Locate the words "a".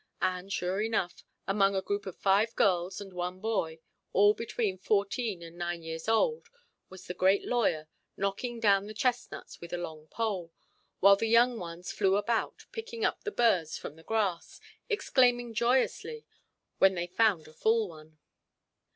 1.75-1.81, 9.73-9.77, 17.47-17.53